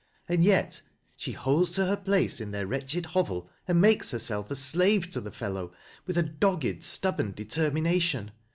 And 0.27 0.43
yet 0.43 0.81
she 1.15 1.31
holds 1.31 1.73
to 1.73 1.85
her 1.85 1.95
place 1.95 2.41
in 2.41 2.49
their 2.49 2.65
wretched 2.65 3.05
hovel, 3.05 3.51
and 3.67 3.79
makes 3.79 4.09
herself 4.09 4.49
a 4.49 4.55
slave 4.55 5.07
to 5.11 5.21
the 5.21 5.29
fellow 5.29 5.73
with 6.07 6.17
a 6.17 6.23
dogged, 6.23 6.83
stubborn 6.83 7.33
de 7.33 7.45
termination. 7.45 8.31